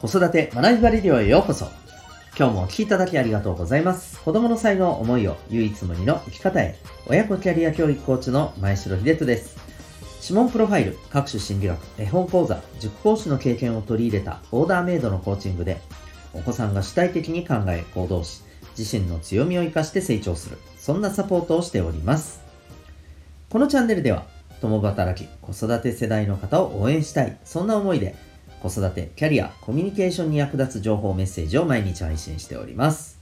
[0.00, 1.66] 子育て学びバレディオへようこそ。
[2.34, 4.18] 今日もお聴きいただきありがとうございます。
[4.22, 6.78] 子供の才能、思いを唯一無二の生き方へ。
[7.06, 9.58] 親子キャリア教育コーチの前城秀人です。
[10.22, 15.82] 指紋プロファイル、各種心理学、絵本講座、塾講師の経験を取り入れたオーダーメイドのコーチングで、
[16.32, 18.40] お子さんが主体的に考え、行動し、
[18.78, 22.40] 自身の強みを生かして成長する、そんなサポートをしております。
[23.50, 24.24] このチャンネルでは、
[24.62, 28.14] 共働き、子育て世代の方を応援したい、そんな思いで、
[28.60, 33.18] 子育て、キャリア、コミュニケーションに役立つ情報メッセージを毎日配信しております。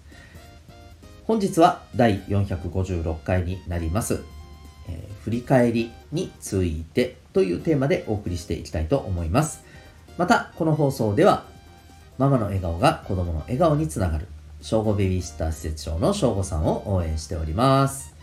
[1.24, 4.23] 本日は第456回になります。
[4.88, 9.62] えー振り返りについてというテーマでお送りしていきたいと思います。
[10.16, 11.45] また、この放送では、
[12.16, 14.27] ママの笑顔が子供の笑顔につながる、
[14.62, 18.16] 正午ベビーシッター施設長の正午さんを応援しております。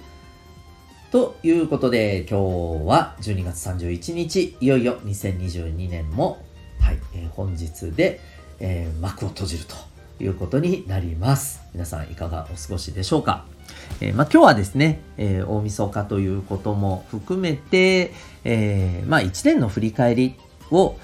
[1.12, 2.40] ということで、今
[2.80, 6.40] 日は12月31日、いよいよ2022年も、
[6.80, 8.20] はい、えー本日で、
[8.60, 9.76] えー幕を閉じると
[10.24, 11.62] いうことになります。
[11.74, 13.46] 皆さんいかがお過ごしでしょうか？
[14.02, 20.36] えーまあ、今日はですね、えー大晦日ということも含めて、えーまあ、1年の振り返り
[20.72, 20.96] を、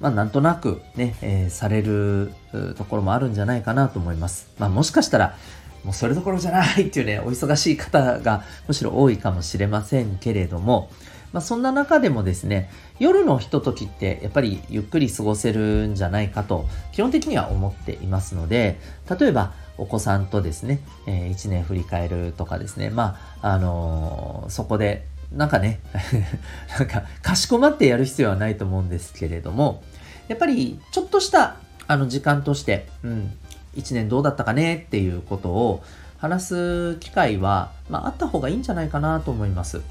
[0.00, 2.32] まあ、なんとなくね、えされる
[2.76, 4.48] ところもあるんじゃないかなと思います。
[4.58, 5.36] まあ、もしかしたら、
[5.84, 10.90] もうそれどころじゃないっていうね、お忙しい方がむしろ多いかもしれませんけれども、
[11.32, 18.78] まあ、そんな中でもですね、夜のひとときってやっぱりゆっくり過ごせるんじゃないかと基本的には思っていますので、
[19.18, 25.80] 例えばお子さんとですね、え1年振り返るとかですね、まあ、あのーそこでなんかね、
[26.78, 29.82] なんかかしこまってやる必要はないと思うんですけれども、
[30.26, 31.56] やっぱりちょっとした
[31.86, 33.32] あの時間として、うん、
[33.76, 35.82] 1年どうだったかねっていうことを
[36.18, 39.82] 話す機会は、まあ、あった方がいいんじゃないかなと思います。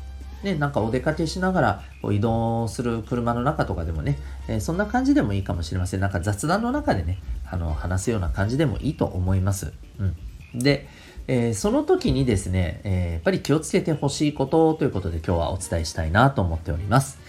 [0.44, 6.00] ね、なんかお出かけしながらこう移動する車の中とかでもね、えーそんな感じでもいいかもしれません。
[6.00, 9.74] なんか雑談の中でね、あの話すような感じでもいいと思います。
[10.00, 10.88] うん、で、
[11.28, 17.20] えーその時にですね、えーやっぱり気をつけてほしいことということで今日はお伝えしたいなと思っております。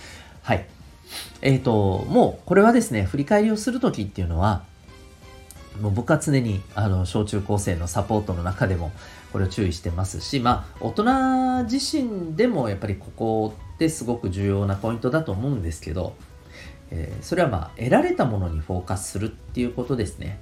[0.43, 0.67] はい。
[1.41, 4.65] えっ、と、もうこれはですね、振り返りをする時っていうのは、
[5.81, 8.93] もう僕は常にあの小中高生のサポートの中でも
[9.33, 16.15] これを注意してますし、まあ、大人自身でもやっぱりここってすごく重要なポイントだと思うんですけど、
[16.91, 20.41] えーそれはまあ得られたものにフォーカスするっていうことですね。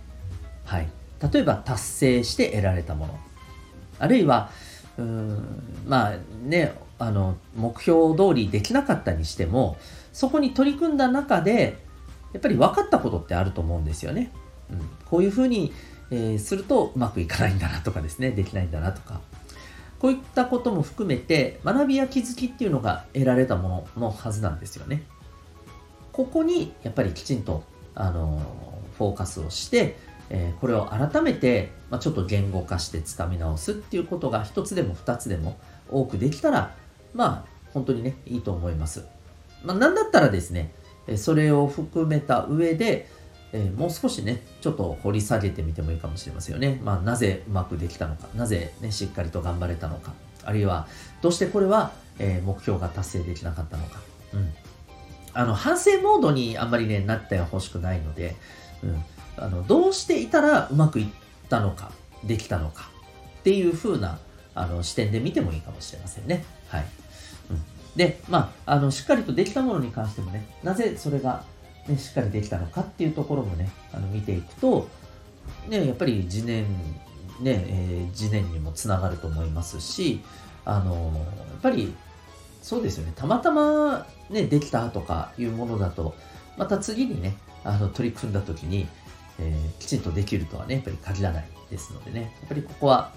[0.64, 0.88] はい。
[1.32, 3.18] 例えば達成して得られたもの。
[3.98, 4.50] あるいは、
[4.98, 9.76] うん、まあね、あの、目標通りできなかったにしても、
[10.12, 11.78] そこに取り組んだ中で、
[12.32, 14.30] やっぱり分かったことってあると思うんですよね。
[14.70, 15.72] うん、こういうふうに、
[16.10, 19.20] えーするとうまくいかないんだなとかですね、できないんだなとか。
[19.98, 25.02] こういったことも含めて、学びや気づきっていうのが得られたもののはずなんですよね。
[26.12, 27.64] ここにやっぱりきちんと、
[27.94, 28.40] あの
[28.98, 29.96] フォーカスをして、
[30.30, 35.56] えーこれを改めて、まあ、ちょっと言語化してつかみ直すっていうことが一つでも二つでも
[35.88, 36.74] 多くできたら、
[37.14, 39.04] まあ、本当にね、いいと思います。
[39.64, 40.72] まあ、なんだったらですね、
[41.16, 43.08] それを含めた上で、
[43.56, 46.78] えーもう少しね、ちょっと掘り下げてみてもいいかもしれませんよね。
[46.84, 50.12] まあ、なぜうまくできたのか、なぜね、しっかりと頑張れたのか、
[50.44, 50.86] あるいは、
[51.22, 54.00] どうしてこれは、えー目標が達成できなかったのか。
[54.34, 54.52] うん。
[55.32, 58.36] あの、反省モードにあんまりね、なってほしくないので、
[58.82, 59.04] うん。
[59.38, 61.06] あの、どうしていたらうまくいっ
[61.48, 61.90] たのか、
[62.24, 62.90] できたのか、
[63.40, 64.18] っていう風な、
[64.54, 66.44] あの、視点で見てもいいかもしれませんね。
[66.68, 66.86] はい。
[67.50, 67.62] うん。
[67.96, 71.44] で、まあ、あの、しっかりとできたものに関してもね、なぜそれが、
[71.88, 74.88] ね、しっかりできたのかっていうところもね、あの、見ていくと、
[75.68, 76.64] ね、やっぱり次年、
[77.40, 80.22] ね、えー次年にもつながると思いますし、
[80.64, 81.10] あの、や
[81.58, 81.94] っぱり、
[82.62, 86.14] そうですよね、たまたま、ね、できたとかいうものだと、
[86.56, 88.88] また次にね、あの、取り組んだ時に、
[89.38, 93.12] えーきちんとできるとはね、やっぱり限らないですのでね、やっぱりここは、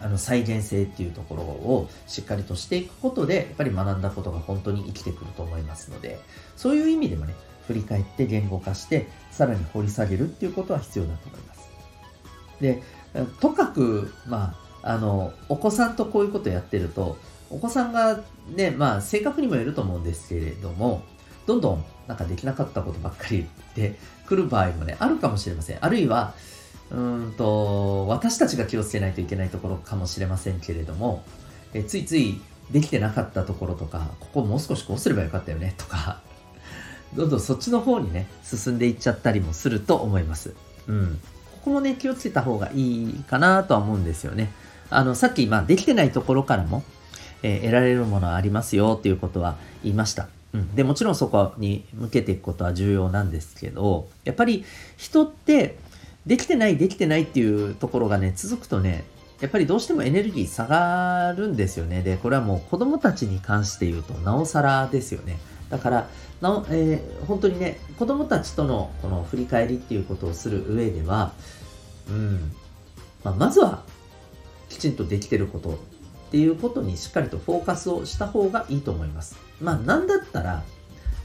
[0.00, 6.20] あの再現性っていうところをしっかりとしていくことで、やっぱり学んだことが本当に生きてくると思いますので、
[6.56, 7.34] そういう意味でもね、
[7.66, 11.68] 振り返って言語化して、さらに掘り下げるっていうことは必要だと思います。
[12.60, 12.82] で、
[13.40, 17.16] とかく、まあ、あの、お子さんとこういうことやってると、
[17.50, 18.20] お子さんが
[18.54, 21.02] ね、まあ、性格にもよると思うんですけれども、
[21.46, 23.46] どんどんなんかできなかったことばっかり
[23.76, 25.78] 言ってくる場合もね、あるかもしれません。
[25.80, 26.34] あるいは、
[26.90, 31.24] うんと、私たちが気をつけないといけないところかもしれませんけれども、
[31.72, 32.40] えついつい
[32.70, 36.20] できてなかったところとか、ここもう少しこうすればよかったよねとか、
[37.16, 40.54] どんどんそっちの方にね、進んでいっちゃったりもすると思います。
[40.88, 41.20] うん。
[41.52, 44.52] ここもね、気をつけた方がいいかなとは思うんですよね。
[44.90, 46.82] あの、さっき、まあ、できてないところからも、
[47.42, 50.28] えー得られるものはありますよっていうことは言いました。
[50.54, 54.64] うん、でもちろんそこに向けていくことは重要なんですけどやっぱり
[54.96, 55.76] 人って
[56.26, 59.04] できてないできてないっていうところがね続くとね
[59.40, 65.38] やっぱりどうしてもエネルギー下がるんですよねでこれはもう子供たちに関して言うとなおさらですよね
[65.70, 66.08] だから
[66.40, 71.32] なえー、本当にね子供たちとのこの振り返りっていうことをする上では、
[72.08, 72.52] うん
[73.22, 73.82] まあ、まずは
[74.68, 75.76] きちんとできてることっ
[76.30, 79.38] ていうことにしっかりとフォーカスをした方がいいと思います。
[79.60, 80.64] まあなんだったら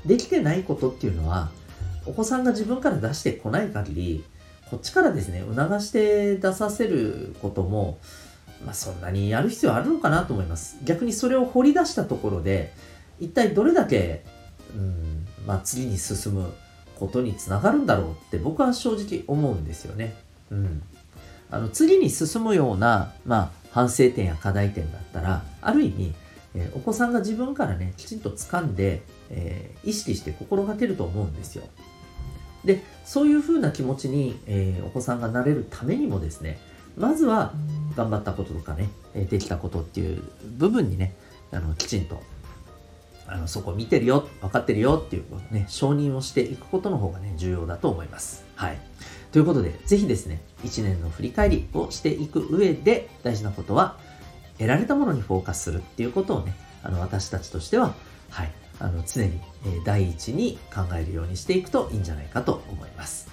[0.06, 1.50] できてないことっていうのは
[2.06, 4.24] お子さんが自分から出してこない限り
[4.69, 7.97] こっちからですね促して出させることも
[8.63, 10.77] まあそんなにやる必要あるのかなと思います。
[10.86, 12.71] 逆にそれを掘り出したところで
[13.19, 14.24] 一体どれだけ、
[14.75, 16.54] うんまあ、次に進む
[16.98, 20.16] ことにつながるんだろうって僕は正直思うんですよね。
[20.51, 20.81] うん、
[21.50, 26.13] あの次に進むような、まあ、反省点や課題点だったらある意味、
[26.56, 31.63] えー、お子さんが自分からねきちんと掴んで、えー、意識して心がけると思うんですよ。
[32.65, 36.60] でそういうふうな気持ちに、えー、お子さんがなれるためにもですね
[36.98, 37.54] まずは
[37.95, 40.22] 頑張ったこととかねえできたことっていう
[40.57, 41.15] 部分にね
[41.51, 42.22] あのきちんと
[43.31, 48.43] あのそこ見てるよ分かってるよっていうことね承認をしていくことの方がね重要だと思います。
[48.55, 48.89] はい
[49.31, 53.97] ということで、ぜひですね、1年の振り返りをしていく上で大事なことは、
[54.57, 57.93] 得られたものにフォーカスするっていうことをね、あの私たちとしては、
[58.31, 63.29] はい、あの常に、え第一に考えるようにしていくといいんじゃないかと思います。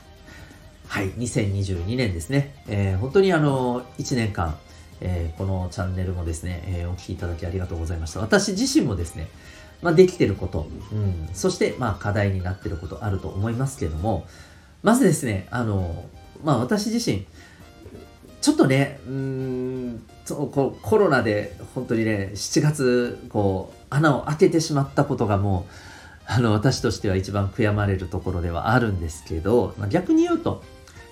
[0.87, 4.59] はい、2022年ですね、えー、本当にあの、1年間、
[5.01, 8.21] えー、このチャンネルもですね、えー、お聴きいただきありがとうございました。
[8.21, 9.29] 私自身もですね、
[9.83, 14.27] まあ、できてること、うん、そして、まあ、課題になってることあると思いますけども、
[14.83, 16.05] まずですね、あの、
[16.45, 17.27] まあ私自身、
[18.41, 25.73] ちょっとね、うん、こコロナで本当にね、7月、こう、穴を開けてしまったことがもう、
[26.27, 30.63] あの、私としては一番悔やまれるところではあるんですけど、まあ、逆に言うと、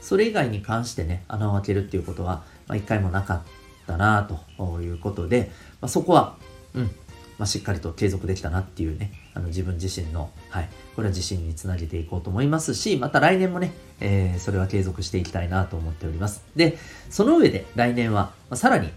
[0.00, 4.28] それ以外に関してね、穴を開けるっていうことは、まあ、一回もなかったたな
[4.58, 5.50] ということで、
[5.80, 6.36] まあ、そこは、
[6.74, 6.90] うん、
[7.38, 16.44] まあ、しっかりと継続できたなっていうね、あの自分自身の、はい、これは自信につなげていこうと思いますし、また来年もね、えー、それは継続していきたいなと思っております。
[16.54, 16.78] で、
[17.10, 18.90] その上で来年は、まあ、さらに、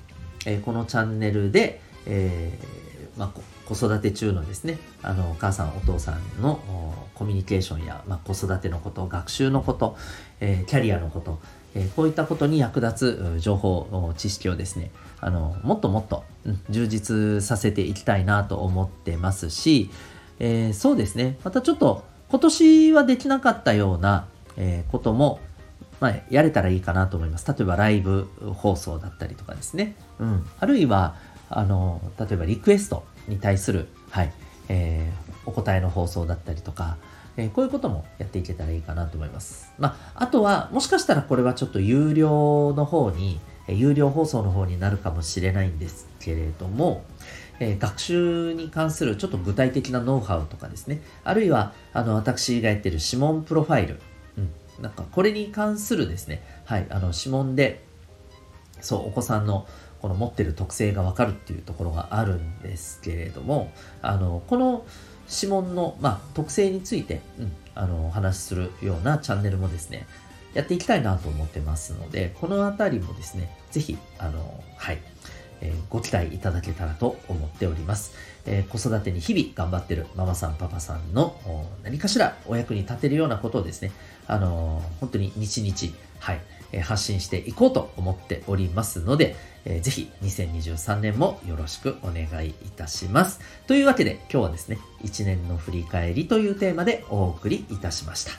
[0.45, 6.61] えー、このチャンネルで、えー、まあ、子育て中のですね、あの、お母さん、お父さんの
[7.15, 9.97] コミュニケーションや、まあ、子育てのこと、学習のこと、
[10.39, 11.39] えー、キャリアのこと、
[11.75, 16.23] え、こういったことに役立つ情報、知識をですね、あの、もっともっと、
[16.69, 19.89] 充実させていきたいなと思ってますし、
[20.39, 24.27] えー、そうですね、またちょっと今年はできなかったような、
[24.57, 25.39] え、ことも、
[25.99, 27.47] まあ、やれたらいいかなと思います。
[27.47, 29.95] 例えばライブ放送だったりとかですね。
[30.19, 30.45] うん。
[30.59, 31.15] あるいは、
[31.49, 34.31] あの、例えばリクエストに対する、はい、
[34.69, 36.97] えー、お答えの放送だったりとか、
[37.37, 39.71] え、こういうこともやっていけたらいいかなと思います。
[39.77, 47.03] まあ、あとは、もしかしたらこれはちょっと有料の方に、え有料放送の方になるかもしれないんですけれども、
[47.59, 53.99] え、学習に関するちょっと具体的なノウハウとかですね、あるいは、あの、私がやってる指紋プロファイル、
[54.37, 54.49] うん、
[54.81, 57.83] なんかこれに関するですね、はい、あの、指紋で、
[58.81, 59.67] そう、お子さんの
[60.01, 64.85] この持ってる特性がわかるっていうところがあるんですけれども、あの、この
[65.33, 70.07] 指紋の、まあ、特性について、うん、あの、お話しするようなチャンネルもですね、
[70.53, 74.99] やっていきたいなと思ってますので、このあたりもですね、ぜひ、あの、はい、
[75.61, 78.13] えー、ご期待いただけたらと思っております。
[78.45, 81.35] えー、子育てに日々頑張ってるママさん、パパさんの
[81.83, 83.91] 何かしらお役に立てるようなことをですね、
[84.25, 93.39] あのー、本当に日々、はい、え発信していこうと思っておりますので、えー、ぜひ2023年もよろしくお願いいたします。
[93.67, 98.31] というわけで今日はですね、1年の振り返りというテーマでお送りいたしました。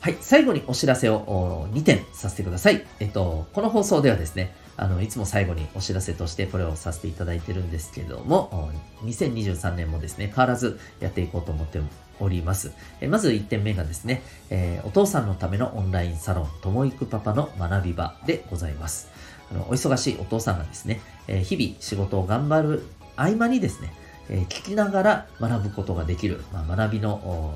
[0.00, 2.84] はい、最後にお知らせを2点させてください。
[2.98, 8.72] えっと、この放送ではですね、あの、いつも最後にお知らせとしてこれをさせていただいてるんですけども、
[9.04, 11.80] 2023年もですね、変わらずやっていこうと思って
[12.22, 12.72] おります。
[13.00, 19.08] えまず1点目がですね、えー、お父さんのためのオンラインサロン、ともいくパパの学び場でございます。
[19.50, 22.86] あのお忙しいお父さんがですね、えー、日々仕事を頑張る
[23.16, 23.92] 合間にですね、
[24.28, 27.54] えー、聞きながら学ぶことができる、まあ、学びの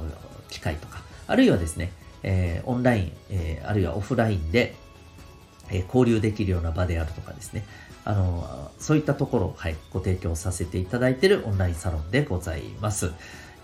[0.49, 1.93] 機会とか、あるいはですね、
[2.23, 4.75] えオンライン、えあるいはオフラインで
[5.71, 7.65] え交流できるような場であるとかですね、
[8.05, 13.13] あの、そういったところを、はい、ご提供させていただいているオンラインサロンでございます。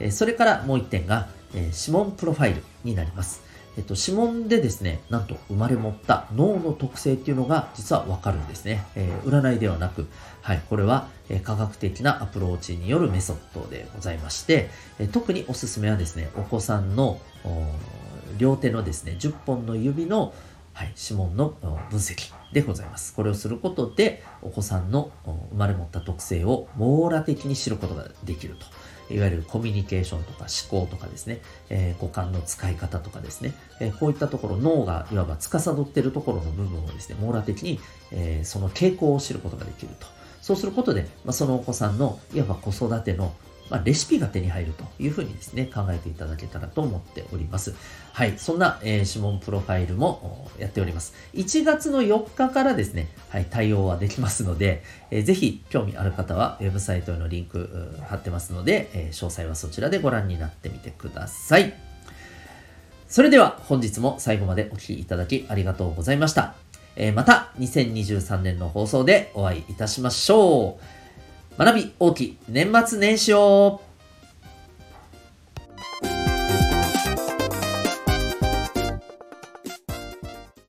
[0.02, 3.42] えそれからもう一点が、え指紋プロファイルになります。
[3.76, 8.84] えっと、指紋でですね、なんと生まれ持った脳の特性っていうのが実はわかるんですね。
[8.94, 10.08] えー、占いではなく、
[10.42, 14.68] はい、これは、えー、科学的なアプローチによるメソッドでございまして、
[14.98, 17.20] えー、特におすすめはですね、お子さんの
[18.38, 20.34] 両手のですね、10本の指の
[20.74, 21.50] はい、指紋の
[21.90, 23.14] 分析でございます。
[23.14, 25.10] これをすることで、お子さんの
[25.50, 28.64] 生まれ持った特性を網羅的に知ることができると。
[29.10, 31.40] いわゆるコミュニケーションとか思考とかですね、
[31.70, 37.80] えー、五感の使い方とかですね、えー、こういったところ、脳がいわば司っているところの部分をですね、網羅的に、
[38.10, 40.06] えー、その傾向を知ることができると。
[40.40, 43.32] そうすることで、まあ、そのお子さんのいわば子育ての
[43.72, 47.74] まあ、レシピが手に入るというふうにですね、考えていただけたらと思っております。
[48.12, 51.14] はい、そんな、えー、指紋プロファイルもやっております。
[51.32, 61.72] 1月の4日からですね、はい、対応はできますので、えー、ぜひ興味ある方はウェブサイトへのリンク貼ってますので、えー、詳細はそちらでご覧になってみてください。
[63.08, 66.56] それでは本日も最後までお聴きいただきありがとうございました。
[66.94, 71.01] えー、また2023年の放送でお会いいたしましょう。
[71.58, 73.80] 学び大きい年末年始を。